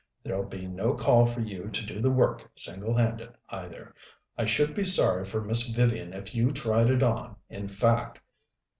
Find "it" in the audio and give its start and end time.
6.89-7.03